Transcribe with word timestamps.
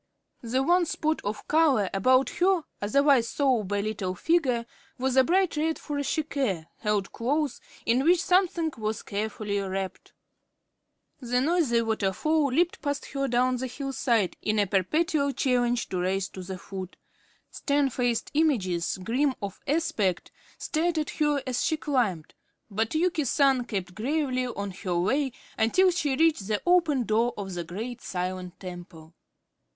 The 0.41 0.63
one 0.63 0.87
spot 0.87 1.21
of 1.23 1.47
color 1.47 1.87
about 1.93 2.31
her 2.39 2.63
otherwise 2.81 3.27
sober 3.29 3.79
little 3.83 4.15
figure 4.15 4.65
was 4.97 5.15
a 5.15 5.23
bright 5.23 5.55
red 5.57 5.75
furoshike 5.77 6.65
held 6.79 7.11
close, 7.11 7.61
in 7.85 8.03
which 8.03 8.19
something 8.23 8.71
was 8.79 9.03
carefully 9.03 9.59
wrapped. 9.59 10.11
A 11.21 11.39
noisy 11.39 11.83
waterfall 11.83 12.47
leaped 12.47 12.81
past 12.81 13.05
her 13.11 13.27
down 13.27 13.57
the 13.57 13.67
hillside 13.67 14.37
in 14.41 14.57
a 14.57 14.65
perpetual 14.65 15.33
challenge 15.33 15.87
to 15.89 15.99
race 15.99 16.29
to 16.29 16.41
the 16.41 16.57
foot. 16.57 16.97
Stern 17.51 17.91
faced 17.91 18.31
images, 18.33 18.97
grim 19.03 19.35
of 19.39 19.59
aspect, 19.67 20.31
stared 20.57 20.97
at 20.97 21.11
her 21.11 21.43
as 21.45 21.63
she 21.63 21.77
climbed, 21.77 22.33
but 22.71 22.95
Yuki 22.95 23.23
San 23.25 23.65
kept 23.65 23.93
gravely 23.93 24.47
on 24.47 24.71
her 24.71 24.97
way 24.99 25.31
until 25.59 25.91
she 25.91 26.15
reached 26.15 26.47
the 26.47 26.59
open 26.65 27.03
door 27.03 27.35
of 27.37 27.53
the 27.53 27.63
great 27.63 28.01
silent 28.01 28.59
temple. 28.59 29.13